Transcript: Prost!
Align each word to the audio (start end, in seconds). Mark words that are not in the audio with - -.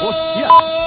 Prost! 0.00 0.79